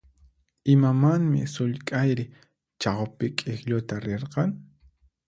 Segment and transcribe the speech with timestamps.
[0.73, 2.25] Imamanmi sullk'ayri
[2.81, 4.51] chawpi k'iklluta rirqan?